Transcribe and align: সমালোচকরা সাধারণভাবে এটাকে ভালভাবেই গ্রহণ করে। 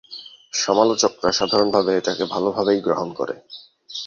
সমালোচকরা 0.53 1.29
সাধারণভাবে 1.31 1.91
এটাকে 1.95 2.23
ভালভাবেই 2.25 2.79
গ্রহণ 2.81 3.09
করে। 3.13 3.35